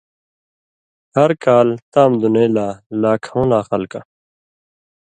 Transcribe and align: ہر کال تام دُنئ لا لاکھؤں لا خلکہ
ہر 1.15 1.31
کال 1.43 1.67
تام 1.91 2.11
دُنئ 2.21 2.47
لا 2.55 2.67
لاکھؤں 3.01 3.45
لا 3.51 3.59
خلکہ 3.69 3.99